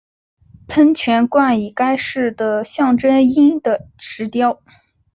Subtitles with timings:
[0.67, 4.59] 喷泉冠以该市的象征鹰的石雕。